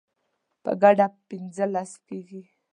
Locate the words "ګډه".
0.81-1.07